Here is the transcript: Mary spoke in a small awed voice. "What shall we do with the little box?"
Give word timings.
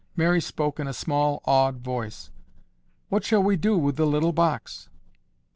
Mary 0.15 0.41
spoke 0.41 0.79
in 0.79 0.87
a 0.87 0.93
small 0.93 1.43
awed 1.45 1.77
voice. 1.77 2.31
"What 3.09 3.23
shall 3.23 3.43
we 3.43 3.55
do 3.55 3.77
with 3.77 3.97
the 3.97 4.07
little 4.07 4.33
box?" 4.33 4.89